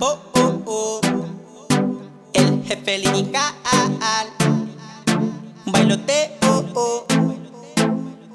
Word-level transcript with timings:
Oh, 0.00 0.18
oh, 0.34 0.62
oh. 0.66 1.00
El 2.32 2.62
jefe 2.64 2.98
lirical. 2.98 3.52
Un 5.66 5.72
bailoteo, 5.72 6.64
oh. 6.74 7.04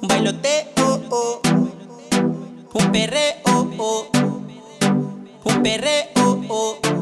Bailoteo, 0.02 1.02
oh. 1.12 1.42
Un 2.74 2.92
perreo, 2.92 3.70
oh. 3.78 4.08
Un 5.46 5.64
perreo, 5.64 6.42
oh. 6.50 7.01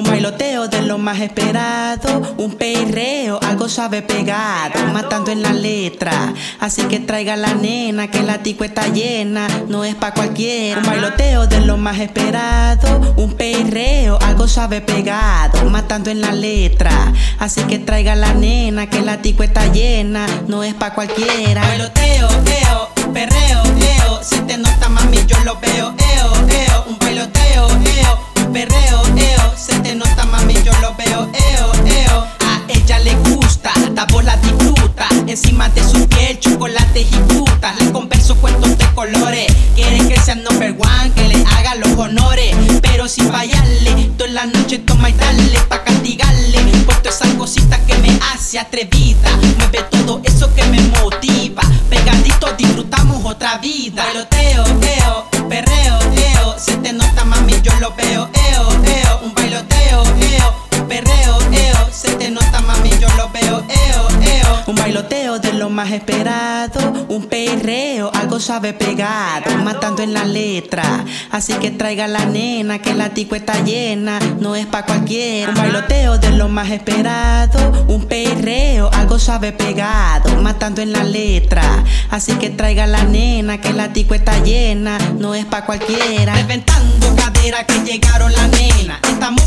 Un 0.00 0.06
bailoteo 0.06 0.66
de 0.66 0.80
lo 0.80 0.96
más 0.96 1.20
esperado, 1.20 2.34
un 2.38 2.54
perreo, 2.54 3.38
algo 3.42 3.68
suave 3.68 4.00
pegado, 4.00 4.82
matando 4.94 5.30
en 5.30 5.42
la 5.42 5.52
letra. 5.52 6.32
Así 6.58 6.80
que 6.84 7.00
traiga 7.00 7.36
la 7.36 7.52
nena, 7.52 8.10
que 8.10 8.22
la 8.22 8.38
tico 8.38 8.64
está 8.64 8.88
llena, 8.88 9.46
no 9.68 9.84
es 9.84 9.94
pa' 9.94 10.14
cualquiera. 10.14 10.80
Un 10.80 10.86
bailoteo 10.86 11.46
de 11.46 11.60
lo 11.60 11.76
más 11.76 11.98
esperado, 11.98 13.12
un 13.16 13.34
perreo, 13.34 14.18
algo 14.22 14.48
suave 14.48 14.80
pegado, 14.80 15.68
matando 15.68 16.08
en 16.08 16.22
la 16.22 16.32
letra. 16.32 17.12
Así 17.38 17.60
que 17.64 17.78
traiga 17.78 18.14
la 18.14 18.32
nena, 18.32 18.88
que 18.88 19.02
la 19.02 19.20
tico 19.20 19.42
está 19.42 19.66
llena, 19.66 20.26
no 20.48 20.64
es 20.64 20.72
pa' 20.72 20.94
cualquiera. 20.94 21.60
Bailoteo, 21.60 22.26
eo, 22.62 22.88
perreo, 23.12 23.62
eo, 23.98 24.20
si 24.22 24.38
te 24.46 24.56
nota 24.56 24.88
mami 24.88 25.18
yo 25.26 25.36
lo 25.44 25.60
veo, 25.60 25.94
eo, 26.14 26.48
eo, 26.48 26.84
un 26.88 26.98
bailoteo, 26.98 27.68
eo, 27.68 28.29
perreo, 28.52 29.02
eo, 29.16 29.54
se 29.56 29.78
te 29.80 29.94
nota 29.94 30.24
mami 30.26 30.54
yo 30.64 30.72
lo 30.80 30.94
veo, 30.96 31.30
eo, 31.32 31.72
eo. 31.86 32.26
A 32.40 32.60
ella 32.68 32.98
le 33.00 33.14
gusta, 33.16 33.72
la 33.94 34.04
bola 34.06 34.36
disfruta, 34.38 35.08
encima 35.26 35.68
de 35.70 35.82
su 35.82 36.06
piel 36.08 36.38
chocolates 36.38 37.06
y 37.10 37.32
frutas, 37.32 37.80
le 37.80 37.90
converso 37.92 38.36
cuentos 38.36 38.76
de 38.78 38.86
colores, 38.94 39.46
quiere 39.74 39.98
que 40.08 40.20
sea 40.20 40.34
number 40.34 40.70
one, 40.72 41.12
que 41.14 41.28
le 41.28 41.44
haga 41.44 41.74
los 41.76 41.98
honores, 41.98 42.54
pero 42.82 43.08
sin 43.08 43.30
fallarle, 43.30 44.10
toda 44.16 44.30
la 44.30 44.46
noche 44.46 44.78
toma 44.78 45.10
y 45.10 45.12
dale 45.14 45.60
pa' 45.68 45.84
castigarle, 45.84 46.58
por 46.86 46.96
todas 46.96 47.20
esas 47.20 47.34
cositas 47.34 47.78
que 47.80 47.96
me 47.98 48.18
hace 48.32 48.58
atrevida, 48.58 49.30
mueve 49.58 49.84
todo 49.90 50.20
eso 50.24 50.52
que 50.54 50.64
me 50.64 50.80
motiva, 51.00 51.62
pegaditos 51.88 52.56
disfrutamos 52.56 53.24
otra 53.24 53.58
vida, 53.58 54.04
bailoteo, 54.04 54.64
eo, 54.64 55.29
perreo, 55.50 55.98
eo, 56.16 56.58
se 56.58 56.76
te 56.76 56.92
nota 56.92 57.24
mami 57.24 57.54
yo 57.62 57.72
lo 57.80 57.92
veo, 57.96 58.30
eo, 58.50 58.70
eo, 58.84 59.20
un 59.24 59.34
bailoteo, 59.34 60.02
eo, 60.04 60.54
un 60.80 60.88
perreo, 60.88 61.38
eo, 61.52 61.88
se 61.90 62.12
te 62.12 62.30
nota 62.30 62.60
mami 62.60 62.90
yo 63.00 63.08
lo 63.16 63.28
veo, 63.30 63.64
eo, 63.68 64.08
eo, 64.22 64.62
un 64.68 64.76
bailoteo 64.76 65.40
de 65.40 65.52
lo 65.54 65.68
más 65.68 65.90
esperado, 65.90 67.06
un 67.08 67.26
perreo, 67.26 68.12
algo 68.14 68.38
suave 68.38 68.72
pegado, 68.72 69.56
matando 69.64 70.02
en 70.02 70.12
la 70.14 70.24
letra, 70.24 71.04
así 71.32 71.52
que 71.54 71.72
traiga 71.72 72.06
la 72.06 72.24
nena 72.26 72.78
que 72.78 72.94
la 72.94 73.10
tico 73.10 73.34
está 73.34 73.64
llena, 73.64 74.20
no 74.38 74.54
es 74.54 74.66
pa' 74.66 74.84
cualquiera, 74.84 75.50
un 75.50 75.56
bailoteo 75.56 76.18
de 76.18 76.30
lo 76.30 76.48
más 76.48 76.70
esperado, 76.70 77.86
un 77.88 78.04
perreo, 78.04 78.89
suave 79.20 79.52
pegado, 79.52 80.34
matando 80.40 80.80
en 80.80 80.92
la 80.92 81.04
letra, 81.04 81.84
así 82.08 82.32
que 82.36 82.48
traiga 82.48 82.86
la 82.86 83.04
nena 83.04 83.60
que 83.60 83.72
la 83.74 83.92
tico 83.92 84.14
está 84.14 84.42
llena, 84.42 84.98
no 85.18 85.34
es 85.34 85.44
pa' 85.44 85.66
cualquiera, 85.66 86.34
reventando 86.34 87.14
cadera 87.14 87.66
que 87.66 87.80
llegaron 87.84 88.32
la 88.32 88.48
nena, 88.48 88.98
estamos 89.06 89.44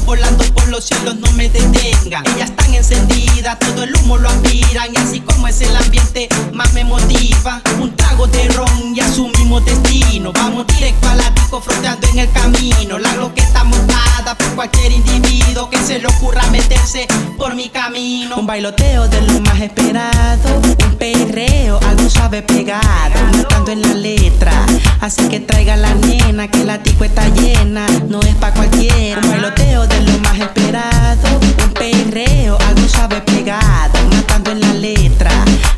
los 0.73 0.85
cielos, 0.85 1.15
no 1.17 1.31
me 1.33 1.49
detengan, 1.49 2.25
ellas 2.35 2.49
están 2.49 2.73
encendidas, 2.73 3.59
todo 3.59 3.83
el 3.83 3.95
humo 3.95 4.17
lo 4.17 4.27
aspiran 4.27 4.91
y 4.91 4.97
así 4.97 5.19
como 5.19 5.47
es 5.47 5.61
el 5.61 5.75
ambiente 5.75 6.27
más 6.51 6.73
me 6.73 6.83
motiva, 6.83 7.61
un 7.79 7.95
trago 7.95 8.25
de 8.25 8.47
ron 8.47 8.95
y 8.95 8.99
asumimos 8.99 9.63
destino, 9.65 10.33
vamos 10.33 10.65
directo 10.65 11.07
a 11.09 11.13
la 11.13 11.29
disco 11.29 11.61
froteando 11.61 12.07
en 12.07 12.19
el 12.19 12.31
camino, 12.31 12.97
la 12.97 13.11
está 13.35 13.63
montada 13.63 14.35
por 14.35 14.47
cualquier 14.55 14.93
individuo 14.93 15.69
que 15.69 15.77
se 15.77 15.99
le 15.99 16.07
ocurra 16.07 16.41
meterse 16.47 17.05
por 17.37 17.53
mi 17.53 17.69
camino, 17.69 18.37
un 18.37 18.47
bailoteo 18.47 19.07
de 19.07 19.21
lo 19.21 19.41
más 19.41 19.61
esperado, 19.61 20.59
un 20.83 20.95
perreo, 20.95 21.79
algo 21.87 22.09
suave 22.09 22.41
pegado, 22.41 23.13
matando 23.37 23.71
en 23.71 23.81
la 23.81 23.93
letra, 23.93 24.65
así 25.01 25.27
que 25.27 25.39
traiga 25.39 25.75
la 25.75 25.93
nena 25.93 26.47
que 26.47 26.63
la 26.63 26.81
tico 26.81 27.03
está 27.03 27.27
llena, 27.29 27.85
no 28.07 28.21
es 28.21 28.33
pa' 28.35 28.51
cualquiera, 28.53 29.21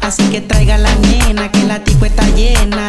así 0.05 0.23
que 0.29 0.39
traiga 0.39 0.77
la 0.77 0.93
nena 0.95 1.51
que 1.51 1.63
la 1.63 1.83
tico 1.83 2.05
está 2.05 2.23
llena, 2.35 2.87